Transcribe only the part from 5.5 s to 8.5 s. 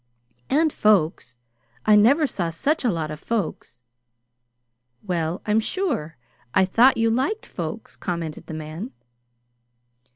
sure I thought you liked folks," commented